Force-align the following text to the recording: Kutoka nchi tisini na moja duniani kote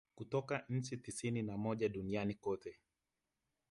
Kutoka 0.15 0.65
nchi 0.69 0.97
tisini 0.97 1.41
na 1.43 1.57
moja 1.57 1.89
duniani 1.89 2.33
kote 2.33 2.79